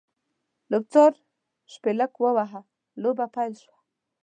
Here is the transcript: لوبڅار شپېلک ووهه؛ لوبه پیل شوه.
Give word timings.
لوبڅار 0.71 1.11
شپېلک 1.73 2.11
ووهه؛ 2.21 2.61
لوبه 3.01 3.25
پیل 3.35 3.53
شوه. 3.61 3.77